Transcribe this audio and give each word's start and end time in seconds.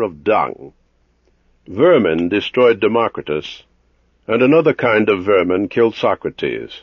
of 0.00 0.22
dung. 0.22 0.72
Vermin 1.66 2.28
destroyed 2.28 2.78
Democritus, 2.78 3.64
and 4.28 4.42
another 4.42 4.72
kind 4.72 5.08
of 5.08 5.24
vermin 5.24 5.68
killed 5.68 5.96
Socrates. 5.96 6.82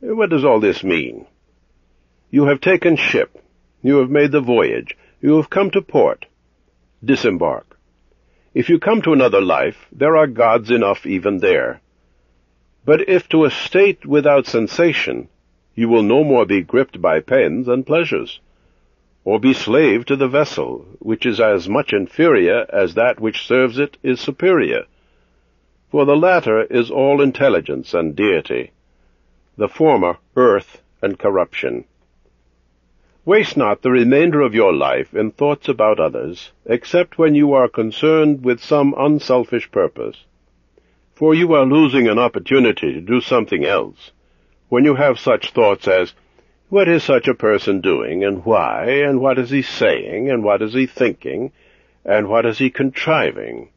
What 0.00 0.30
does 0.30 0.42
all 0.42 0.58
this 0.58 0.82
mean? 0.82 1.26
You 2.30 2.46
have 2.46 2.62
taken 2.62 2.96
ship. 2.96 3.38
You 3.82 3.98
have 3.98 4.08
made 4.08 4.32
the 4.32 4.40
voyage. 4.40 4.96
You 5.20 5.36
have 5.36 5.50
come 5.50 5.70
to 5.72 5.82
port. 5.82 6.24
Disembark. 7.04 7.78
If 8.54 8.70
you 8.70 8.78
come 8.78 9.02
to 9.02 9.12
another 9.12 9.42
life, 9.42 9.86
there 9.92 10.16
are 10.16 10.26
gods 10.26 10.70
enough 10.70 11.04
even 11.04 11.40
there. 11.40 11.82
But 12.86 13.06
if 13.06 13.28
to 13.28 13.44
a 13.44 13.50
state 13.50 14.06
without 14.06 14.46
sensation, 14.46 15.28
you 15.74 15.90
will 15.90 16.02
no 16.02 16.24
more 16.24 16.46
be 16.46 16.62
gripped 16.62 17.02
by 17.02 17.20
pains 17.20 17.68
and 17.68 17.86
pleasures, 17.86 18.40
or 19.24 19.40
be 19.40 19.54
slave 19.54 20.04
to 20.04 20.16
the 20.16 20.28
vessel, 20.28 20.86
which 20.98 21.24
is 21.24 21.40
as 21.40 21.68
much 21.68 21.92
inferior 21.92 22.66
as 22.70 22.94
that 22.94 23.18
which 23.18 23.46
serves 23.46 23.78
it 23.78 23.96
is 24.02 24.20
superior. 24.20 24.84
For 25.90 26.04
the 26.04 26.16
latter 26.16 26.62
is 26.62 26.90
all 26.90 27.22
intelligence 27.22 27.94
and 27.94 28.14
deity, 28.14 28.72
the 29.56 29.68
former 29.68 30.18
earth 30.36 30.82
and 31.00 31.18
corruption. 31.18 31.84
Waste 33.24 33.56
not 33.56 33.80
the 33.80 33.90
remainder 33.90 34.42
of 34.42 34.54
your 34.54 34.74
life 34.74 35.14
in 35.14 35.30
thoughts 35.30 35.68
about 35.68 35.98
others, 35.98 36.52
except 36.66 37.16
when 37.16 37.34
you 37.34 37.54
are 37.54 37.68
concerned 37.68 38.44
with 38.44 38.60
some 38.60 38.94
unselfish 38.98 39.70
purpose. 39.70 40.24
For 41.14 41.34
you 41.34 41.54
are 41.54 41.64
losing 41.64 42.06
an 42.08 42.18
opportunity 42.18 42.92
to 42.92 43.00
do 43.00 43.22
something 43.22 43.64
else, 43.64 44.10
when 44.68 44.84
you 44.84 44.96
have 44.96 45.18
such 45.18 45.52
thoughts 45.52 45.88
as, 45.88 46.12
what 46.74 46.88
is 46.88 47.04
such 47.04 47.28
a 47.28 47.34
person 47.34 47.80
doing, 47.80 48.24
and 48.24 48.44
why, 48.44 48.84
and 48.84 49.20
what 49.20 49.38
is 49.38 49.48
he 49.48 49.62
saying, 49.62 50.28
and 50.28 50.42
what 50.42 50.60
is 50.60 50.74
he 50.74 50.86
thinking, 50.86 51.52
and 52.04 52.28
what 52.28 52.44
is 52.44 52.58
he 52.58 52.68
contriving, 52.68 53.68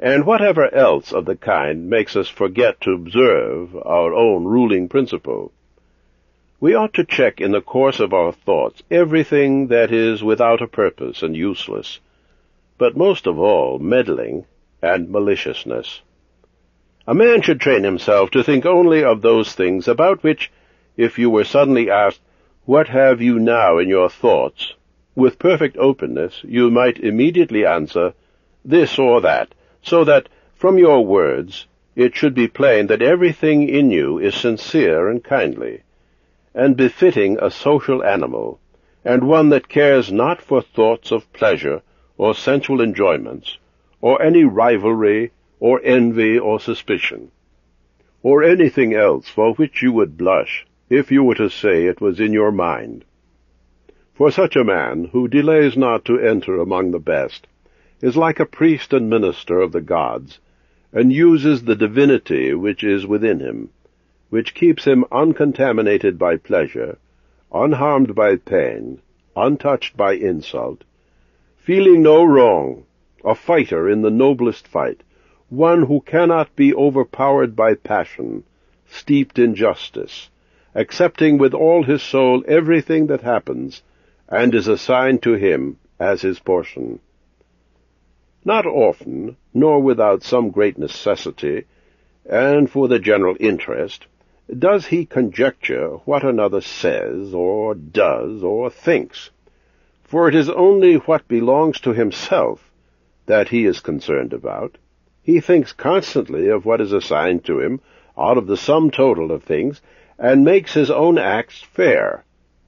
and 0.00 0.26
whatever 0.26 0.74
else 0.74 1.12
of 1.12 1.24
the 1.26 1.36
kind 1.36 1.88
makes 1.88 2.16
us 2.16 2.28
forget 2.28 2.80
to 2.80 2.90
observe 2.90 3.76
our 3.76 4.12
own 4.12 4.44
ruling 4.44 4.88
principle. 4.88 5.52
We 6.58 6.74
ought 6.74 6.92
to 6.94 7.04
check 7.04 7.40
in 7.40 7.52
the 7.52 7.60
course 7.60 8.00
of 8.00 8.12
our 8.12 8.32
thoughts 8.32 8.82
everything 8.90 9.68
that 9.68 9.92
is 9.92 10.20
without 10.20 10.60
a 10.60 10.66
purpose 10.66 11.22
and 11.22 11.36
useless, 11.36 12.00
but 12.78 12.96
most 12.96 13.28
of 13.28 13.38
all 13.38 13.78
meddling 13.78 14.44
and 14.82 15.08
maliciousness. 15.08 16.00
A 17.06 17.14
man 17.14 17.42
should 17.42 17.60
train 17.60 17.84
himself 17.84 18.32
to 18.32 18.42
think 18.42 18.66
only 18.66 19.04
of 19.04 19.22
those 19.22 19.54
things 19.54 19.86
about 19.86 20.24
which, 20.24 20.50
if 20.96 21.16
you 21.16 21.30
were 21.30 21.44
suddenly 21.44 21.90
asked, 21.90 22.20
What 22.66 22.88
have 22.88 23.20
you 23.20 23.38
now 23.38 23.76
in 23.76 23.88
your 23.90 24.08
thoughts? 24.08 24.74
with 25.14 25.38
perfect 25.38 25.76
openness 25.76 26.42
you 26.48 26.70
might 26.70 26.98
immediately 26.98 27.66
answer, 27.66 28.14
This 28.64 28.98
or 28.98 29.20
that, 29.20 29.54
so 29.82 30.02
that, 30.04 30.30
from 30.54 30.78
your 30.78 31.04
words, 31.04 31.66
it 31.94 32.16
should 32.16 32.34
be 32.34 32.48
plain 32.48 32.86
that 32.86 33.02
everything 33.02 33.68
in 33.68 33.90
you 33.90 34.18
is 34.18 34.34
sincere 34.34 35.08
and 35.08 35.22
kindly 35.22 35.82
and 36.54 36.74
befitting 36.76 37.36
a 37.38 37.50
social 37.50 38.02
animal, 38.02 38.58
and 39.04 39.28
one 39.28 39.50
that 39.50 39.68
cares 39.68 40.10
not 40.10 40.40
for 40.40 40.62
thoughts 40.62 41.12
of 41.12 41.30
pleasure 41.34 41.82
or 42.16 42.34
sensual 42.34 42.80
enjoyments, 42.80 43.58
or 44.00 44.22
any 44.22 44.44
rivalry, 44.44 45.32
or 45.60 45.80
envy, 45.84 46.38
or 46.38 46.58
suspicion, 46.58 47.30
or 48.22 48.42
anything 48.42 48.94
else 48.94 49.28
for 49.28 49.52
which 49.54 49.82
you 49.82 49.92
would 49.92 50.16
blush 50.16 50.64
if 50.96 51.10
you 51.10 51.24
were 51.24 51.34
to 51.34 51.50
say 51.50 51.86
it 51.86 52.00
was 52.00 52.20
in 52.20 52.32
your 52.32 52.52
mind. 52.52 53.04
For 54.14 54.30
such 54.30 54.54
a 54.54 54.62
man, 54.62 55.06
who 55.12 55.26
delays 55.26 55.76
not 55.76 56.04
to 56.04 56.20
enter 56.20 56.60
among 56.60 56.92
the 56.92 57.00
best, 57.00 57.48
is 58.00 58.16
like 58.16 58.38
a 58.38 58.46
priest 58.46 58.92
and 58.92 59.10
minister 59.10 59.58
of 59.60 59.72
the 59.72 59.80
gods, 59.80 60.38
and 60.92 61.12
uses 61.12 61.64
the 61.64 61.74
divinity 61.74 62.54
which 62.54 62.84
is 62.84 63.08
within 63.08 63.40
him, 63.40 63.70
which 64.30 64.54
keeps 64.54 64.84
him 64.84 65.04
uncontaminated 65.10 66.16
by 66.16 66.36
pleasure, 66.36 66.96
unharmed 67.52 68.14
by 68.14 68.36
pain, 68.36 69.00
untouched 69.34 69.96
by 69.96 70.12
insult, 70.12 70.84
feeling 71.56 72.02
no 72.02 72.24
wrong, 72.24 72.84
a 73.24 73.34
fighter 73.34 73.88
in 73.88 74.02
the 74.02 74.10
noblest 74.10 74.68
fight, 74.68 75.02
one 75.48 75.86
who 75.86 76.00
cannot 76.02 76.54
be 76.54 76.72
overpowered 76.72 77.56
by 77.56 77.74
passion, 77.74 78.44
steeped 78.86 79.40
in 79.40 79.56
justice, 79.56 80.30
accepting 80.74 81.38
with 81.38 81.54
all 81.54 81.82
his 81.82 82.02
soul 82.02 82.42
everything 82.48 83.06
that 83.06 83.20
happens, 83.20 83.82
and 84.28 84.54
is 84.54 84.68
assigned 84.68 85.22
to 85.22 85.34
him 85.34 85.78
as 86.00 86.22
his 86.22 86.38
portion. 86.40 86.98
Not 88.44 88.66
often, 88.66 89.36
nor 89.52 89.80
without 89.80 90.22
some 90.22 90.50
great 90.50 90.76
necessity, 90.76 91.64
and 92.28 92.70
for 92.70 92.88
the 92.88 92.98
general 92.98 93.36
interest, 93.40 94.06
does 94.58 94.86
he 94.86 95.06
conjecture 95.06 95.96
what 96.04 96.24
another 96.24 96.60
says, 96.60 97.32
or 97.32 97.74
does, 97.74 98.42
or 98.42 98.68
thinks? 98.68 99.30
For 100.02 100.28
it 100.28 100.34
is 100.34 100.50
only 100.50 100.96
what 100.96 101.26
belongs 101.28 101.80
to 101.80 101.92
himself 101.92 102.70
that 103.26 103.48
he 103.48 103.64
is 103.64 103.80
concerned 103.80 104.34
about. 104.34 104.76
He 105.22 105.40
thinks 105.40 105.72
constantly 105.72 106.48
of 106.48 106.66
what 106.66 106.82
is 106.82 106.92
assigned 106.92 107.44
to 107.46 107.60
him 107.60 107.80
out 108.18 108.36
of 108.36 108.46
the 108.46 108.56
sum 108.58 108.90
total 108.90 109.32
of 109.32 109.42
things, 109.42 109.80
and 110.18 110.44
makes 110.44 110.74
his 110.74 110.90
own 110.90 111.18
acts 111.18 111.62
fair, 111.62 112.24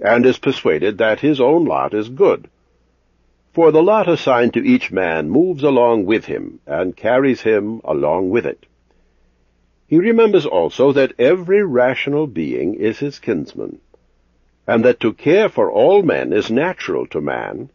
and 0.00 0.26
is 0.26 0.38
persuaded 0.38 0.98
that 0.98 1.20
his 1.20 1.40
own 1.40 1.64
lot 1.64 1.94
is 1.94 2.08
good. 2.08 2.48
For 3.52 3.72
the 3.72 3.82
lot 3.82 4.08
assigned 4.08 4.54
to 4.54 4.64
each 4.64 4.92
man 4.92 5.28
moves 5.28 5.62
along 5.64 6.06
with 6.06 6.26
him, 6.26 6.60
and 6.66 6.96
carries 6.96 7.42
him 7.42 7.80
along 7.84 8.30
with 8.30 8.46
it. 8.46 8.66
He 9.88 9.98
remembers 9.98 10.46
also 10.46 10.92
that 10.92 11.18
every 11.18 11.64
rational 11.64 12.28
being 12.28 12.74
is 12.74 13.00
his 13.00 13.18
kinsman, 13.18 13.80
and 14.66 14.84
that 14.84 15.00
to 15.00 15.12
care 15.12 15.48
for 15.48 15.68
all 15.70 16.02
men 16.02 16.32
is 16.32 16.48
natural 16.48 17.06
to 17.08 17.20
man, 17.20 17.70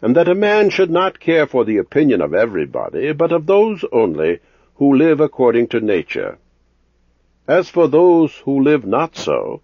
and 0.00 0.16
that 0.16 0.28
a 0.28 0.34
man 0.34 0.70
should 0.70 0.90
not 0.90 1.20
care 1.20 1.46
for 1.46 1.64
the 1.64 1.76
opinion 1.76 2.22
of 2.22 2.32
everybody, 2.32 3.12
but 3.12 3.32
of 3.32 3.44
those 3.44 3.84
only 3.92 4.40
who 4.76 4.96
live 4.96 5.20
according 5.20 5.68
to 5.68 5.80
nature. 5.80 6.38
As 7.48 7.68
for 7.68 7.88
those 7.88 8.38
who 8.38 8.60
live 8.60 8.86
not 8.86 9.16
so, 9.16 9.60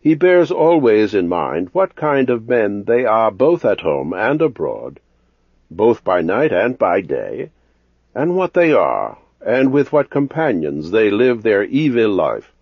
he 0.00 0.14
bears 0.14 0.50
always 0.50 1.14
in 1.14 1.28
mind 1.28 1.68
what 1.72 1.94
kind 1.94 2.30
of 2.30 2.48
men 2.48 2.84
they 2.84 3.04
are 3.04 3.30
both 3.30 3.64
at 3.64 3.82
home 3.82 4.14
and 4.14 4.40
abroad, 4.40 4.98
both 5.70 6.02
by 6.02 6.22
night 6.22 6.52
and 6.52 6.78
by 6.78 7.02
day, 7.02 7.50
and 8.14 8.34
what 8.36 8.54
they 8.54 8.72
are, 8.72 9.18
and 9.44 9.70
with 9.72 9.92
what 9.92 10.08
companions 10.08 10.90
they 10.90 11.10
live 11.10 11.42
their 11.42 11.64
evil 11.64 12.08
life. 12.10 12.54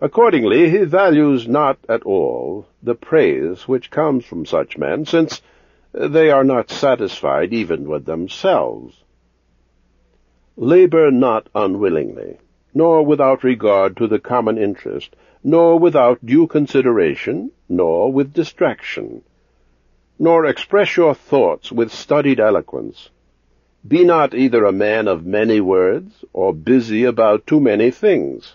Accordingly, 0.00 0.70
he 0.70 0.84
values 0.84 1.46
not 1.46 1.78
at 1.88 2.02
all 2.02 2.66
the 2.82 2.94
praise 2.94 3.68
which 3.68 3.90
comes 3.90 4.24
from 4.24 4.46
such 4.46 4.78
men, 4.78 5.04
since 5.04 5.42
they 5.92 6.30
are 6.30 6.44
not 6.44 6.70
satisfied 6.70 7.52
even 7.52 7.88
with 7.88 8.04
themselves. 8.04 9.04
Labor 10.56 11.10
not 11.10 11.48
unwillingly, 11.54 12.38
nor 12.72 13.04
without 13.04 13.42
regard 13.44 13.96
to 13.96 14.06
the 14.06 14.18
common 14.18 14.58
interest, 14.58 15.14
nor 15.42 15.78
without 15.78 16.24
due 16.24 16.46
consideration, 16.46 17.50
nor 17.68 18.12
with 18.12 18.32
distraction, 18.32 19.22
nor 20.18 20.44
express 20.44 20.96
your 20.96 21.14
thoughts 21.14 21.72
with 21.72 21.90
studied 21.90 22.38
eloquence, 22.38 23.10
be 23.86 24.04
not 24.04 24.34
either 24.34 24.64
a 24.64 24.72
man 24.72 25.08
of 25.08 25.24
many 25.24 25.60
words, 25.60 26.24
or 26.34 26.52
busy 26.52 27.04
about 27.04 27.46
too 27.46 27.58
many 27.58 27.90
things. 27.90 28.54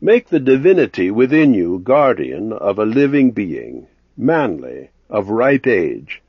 Make 0.00 0.28
the 0.28 0.40
divinity 0.40 1.10
within 1.10 1.54
you 1.54 1.78
guardian 1.78 2.52
of 2.52 2.78
a 2.78 2.84
living 2.84 3.30
being, 3.30 3.86
manly, 4.16 4.90
of 5.08 5.30
ripe 5.30 5.66
age, 5.66 6.20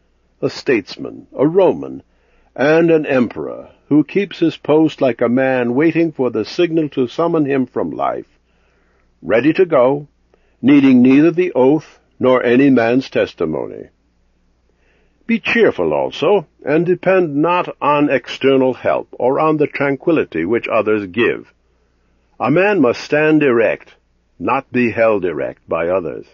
a 0.42 0.50
statesman, 0.50 1.28
a 1.36 1.48
Roman, 1.48 2.04
and 2.56 2.92
an 2.92 3.06
emperor, 3.08 3.72
who 3.88 4.04
keeps 4.04 4.40
his 4.40 4.58
post 4.58 5.02
like 5.02 5.22
a 5.22 5.30
man 5.30 5.76
waiting 5.76 6.12
for 6.12 6.30
the 6.32 6.46
signal 6.46 6.90
to 6.90 7.08
summon 7.08 7.46
him 7.46 7.66
from 7.66 7.92
life, 7.92 8.40
ready 9.22 9.54
to 9.54 9.66
go, 9.66 10.08
needing 10.62 11.02
neither 11.02 11.32
the 11.32 11.52
oath 11.54 12.00
nor 12.20 12.44
any 12.44 12.70
man's 12.70 13.10
testimony. 13.10 13.90
Be 15.28 15.40
cheerful 15.40 15.94
also, 15.94 16.48
and 16.64 16.86
depend 16.86 17.36
not 17.36 17.76
on 17.82 18.12
external 18.12 18.74
help, 18.74 19.08
or 19.14 19.40
on 19.40 19.58
the 19.58 19.68
tranquillity 19.68 20.46
which 20.46 20.68
others 20.68 21.08
give. 21.08 21.52
A 22.40 22.52
man 22.52 22.80
must 22.80 23.02
stand 23.02 23.42
erect, 23.42 23.96
not 24.38 24.72
be 24.72 24.92
held 24.92 25.26
erect 25.26 25.68
by 25.68 25.88
others. 25.88 26.28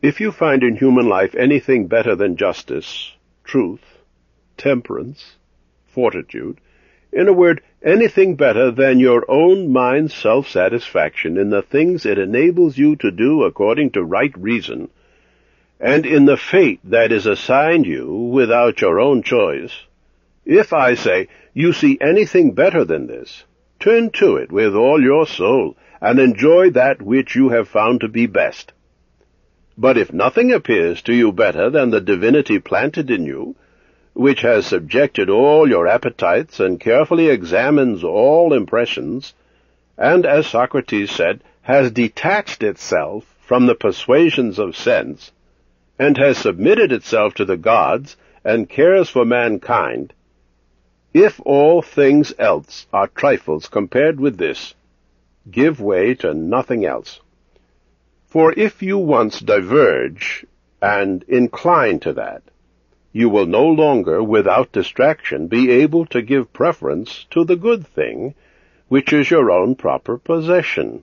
If 0.00 0.20
you 0.20 0.32
find 0.32 0.62
in 0.62 0.76
human 0.76 1.08
life 1.08 1.34
anything 1.34 1.88
better 1.88 2.14
than 2.14 2.36
justice, 2.36 3.12
truth, 3.44 3.82
temperance, 4.56 5.35
fortitude, 5.96 6.58
in 7.10 7.26
a 7.26 7.32
word, 7.32 7.62
anything 7.82 8.36
better 8.36 8.70
than 8.70 8.98
your 8.98 9.24
own 9.30 9.72
mind's 9.72 10.12
self-satisfaction 10.12 11.38
in 11.38 11.48
the 11.48 11.62
things 11.62 12.04
it 12.04 12.18
enables 12.18 12.76
you 12.76 12.94
to 12.96 13.10
do 13.10 13.44
according 13.44 13.90
to 13.90 14.04
right 14.04 14.36
reason, 14.36 14.90
and 15.80 16.04
in 16.04 16.26
the 16.26 16.36
fate 16.36 16.80
that 16.84 17.10
is 17.10 17.24
assigned 17.24 17.86
you 17.86 18.12
without 18.12 18.82
your 18.82 19.00
own 19.00 19.22
choice, 19.22 19.72
if 20.44 20.74
I 20.74 20.94
say 20.94 21.28
you 21.54 21.72
see 21.72 21.96
anything 21.98 22.52
better 22.52 22.84
than 22.84 23.06
this, 23.06 23.44
turn 23.80 24.10
to 24.20 24.36
it 24.36 24.52
with 24.52 24.74
all 24.74 25.02
your 25.02 25.26
soul, 25.26 25.74
and 26.02 26.18
enjoy 26.18 26.68
that 26.70 27.00
which 27.00 27.34
you 27.34 27.48
have 27.48 27.68
found 27.68 28.02
to 28.02 28.08
be 28.08 28.26
best. 28.26 28.74
But 29.78 29.96
if 29.96 30.12
nothing 30.12 30.52
appears 30.52 31.00
to 31.02 31.14
you 31.14 31.32
better 31.32 31.70
than 31.70 31.88
the 31.88 32.02
divinity 32.02 32.58
planted 32.58 33.10
in 33.10 33.24
you, 33.24 33.56
which 34.16 34.40
has 34.40 34.66
subjected 34.66 35.28
all 35.28 35.68
your 35.68 35.86
appetites 35.86 36.58
and 36.58 36.80
carefully 36.80 37.28
examines 37.28 38.02
all 38.02 38.54
impressions, 38.54 39.34
and, 39.98 40.24
as 40.24 40.46
Socrates 40.46 41.10
said, 41.10 41.42
has 41.60 41.90
detached 41.90 42.62
itself 42.62 43.24
from 43.40 43.66
the 43.66 43.74
persuasions 43.74 44.58
of 44.58 44.74
sense, 44.74 45.32
and 45.98 46.16
has 46.16 46.38
submitted 46.38 46.92
itself 46.92 47.34
to 47.34 47.44
the 47.44 47.58
gods, 47.58 48.16
and 48.42 48.70
cares 48.70 49.10
for 49.10 49.26
mankind, 49.26 50.14
if 51.12 51.38
all 51.44 51.82
things 51.82 52.32
else 52.38 52.86
are 52.92 53.08
trifles 53.08 53.68
compared 53.68 54.18
with 54.18 54.38
this, 54.38 54.74
give 55.50 55.78
way 55.78 56.14
to 56.14 56.32
nothing 56.32 56.86
else. 56.86 57.20
For 58.28 58.52
if 58.56 58.82
you 58.82 58.96
once 58.96 59.40
diverge 59.40 60.46
and 60.80 61.22
incline 61.24 62.00
to 62.00 62.14
that, 62.14 62.42
you 63.16 63.30
will 63.30 63.46
no 63.46 63.66
longer, 63.66 64.22
without 64.22 64.72
distraction, 64.72 65.46
be 65.46 65.70
able 65.70 66.04
to 66.04 66.20
give 66.20 66.52
preference 66.52 67.24
to 67.30 67.42
the 67.46 67.56
good 67.56 67.86
thing, 67.86 68.34
which 68.88 69.10
is 69.10 69.30
your 69.30 69.50
own 69.50 69.74
proper 69.74 70.18
possession. 70.18 71.02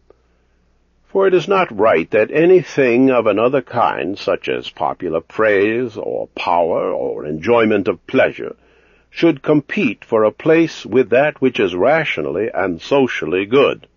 For 1.07 1.25
it 1.25 1.33
is 1.33 1.47
not 1.47 1.75
right 1.75 2.07
that 2.11 2.29
anything 2.29 3.09
of 3.09 3.25
another 3.25 3.63
kind, 3.63 4.15
such 4.15 4.47
as 4.47 4.69
popular 4.69 5.21
praise, 5.21 5.97
or 5.97 6.27
power, 6.35 6.91
or 6.91 7.25
enjoyment 7.25 7.87
of 7.87 8.05
pleasure, 8.05 8.55
should 9.09 9.41
compete 9.41 10.05
for 10.05 10.23
a 10.23 10.31
place 10.31 10.85
with 10.85 11.09
that 11.09 11.41
which 11.41 11.59
is 11.59 11.73
rationally 11.73 12.47
and 12.53 12.79
socially 12.79 13.47
good. 13.47 13.87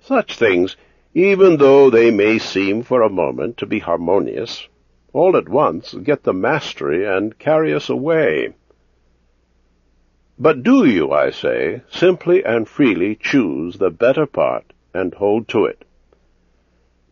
Such 0.00 0.36
things, 0.36 0.76
even 1.14 1.58
though 1.58 1.90
they 1.90 2.10
may 2.10 2.38
seem 2.38 2.82
for 2.82 3.02
a 3.02 3.08
moment 3.08 3.58
to 3.58 3.66
be 3.66 3.78
harmonious, 3.78 4.66
all 5.12 5.36
at 5.36 5.48
once 5.48 5.94
get 5.94 6.22
the 6.22 6.32
mastery 6.32 7.06
and 7.06 7.38
carry 7.38 7.72
us 7.72 7.88
away. 7.88 8.54
But 10.38 10.62
do 10.62 10.84
you, 10.84 11.10
I 11.12 11.30
say, 11.30 11.82
simply 11.90 12.44
and 12.44 12.68
freely 12.68 13.16
choose 13.16 13.78
the 13.78 13.90
better 13.90 14.26
part 14.26 14.72
and 14.94 15.12
hold 15.14 15.48
to 15.48 15.64
it. 15.64 15.84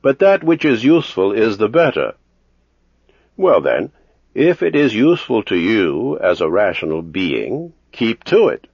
But 0.02 0.20
that 0.20 0.44
which 0.44 0.64
is 0.64 0.84
useful 0.84 1.32
is 1.32 1.58
the 1.58 1.68
better. 1.68 2.14
Well 3.36 3.60
then, 3.60 3.90
if 4.34 4.62
it 4.62 4.76
is 4.76 4.94
useful 4.94 5.42
to 5.44 5.56
you 5.56 6.18
as 6.18 6.40
a 6.40 6.50
rational 6.50 7.02
being, 7.02 7.72
keep 7.90 8.22
to 8.24 8.48
it. 8.48 8.66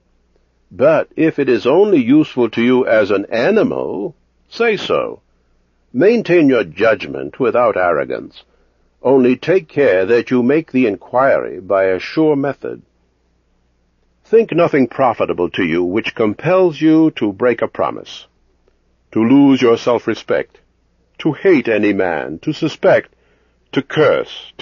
But 0.69 1.09
if 1.15 1.39
it 1.39 1.49
is 1.49 1.65
only 1.65 2.03
useful 2.03 2.49
to 2.49 2.61
you 2.61 2.85
as 2.85 3.11
an 3.11 3.25
animal, 3.31 4.15
say 4.49 4.77
so. 4.77 5.21
Maintain 5.91 6.49
your 6.49 6.63
judgment 6.63 7.39
without 7.39 7.77
arrogance. 7.77 8.43
Only 9.03 9.35
take 9.35 9.67
care 9.67 10.05
that 10.05 10.31
you 10.31 10.41
make 10.41 10.71
the 10.71 10.87
inquiry 10.87 11.59
by 11.59 11.85
a 11.85 11.99
sure 11.99 12.37
method. 12.37 12.81
Think 14.23 14.53
nothing 14.53 14.87
profitable 14.87 15.49
to 15.51 15.63
you 15.63 15.83
which 15.83 16.15
compels 16.15 16.79
you 16.79 17.11
to 17.17 17.33
break 17.33 17.61
a 17.61 17.67
promise, 17.67 18.27
to 19.11 19.19
lose 19.19 19.61
your 19.61 19.77
self-respect, 19.77 20.57
to 21.17 21.33
hate 21.33 21.67
any 21.67 21.91
man, 21.91 22.39
to 22.39 22.53
suspect, 22.53 23.13
to 23.73 23.81
curse, 23.81 24.53
to 24.57 24.61